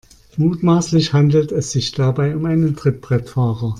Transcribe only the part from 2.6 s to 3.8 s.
Trittbrettfahrer.